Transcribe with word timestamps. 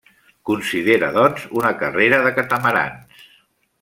Considera 0.49 1.09
doncs 1.17 1.45
una 1.61 1.73
carrera 1.83 2.23
de 2.29 2.33
catamarans. 2.39 3.25